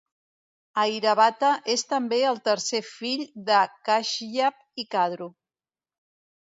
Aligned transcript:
Airavata 0.83 1.51
és 1.73 1.83
també 1.91 2.19
el 2.31 2.41
tercer 2.49 2.81
fill 2.89 3.23
de 3.53 3.61
Kashyap 3.91 4.85
i 4.87 4.91
Kadru. 4.99 5.33